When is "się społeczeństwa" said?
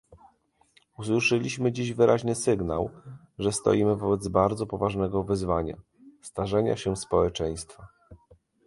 6.77-7.87